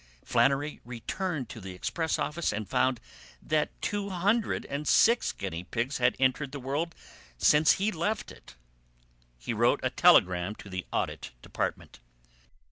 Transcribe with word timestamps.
Flannery 0.25 0.81
returned 0.83 1.47
to 1.49 1.61
the 1.61 1.75
express 1.75 2.17
office 2.17 2.51
and 2.51 2.67
found 2.67 2.99
that 3.39 3.79
two 3.83 4.09
hundred 4.09 4.65
and 4.65 4.87
six 4.87 5.31
guinea 5.31 5.63
pigs 5.63 5.99
had 5.99 6.15
entered 6.17 6.51
the 6.53 6.59
world 6.59 6.95
since 7.37 7.73
he 7.73 7.91
left 7.91 8.31
it. 8.31 8.55
He 9.37 9.53
wrote 9.53 9.79
a 9.83 9.91
telegram 9.91 10.55
to 10.55 10.69
the 10.71 10.87
Audit 10.91 11.33
Department. 11.43 11.99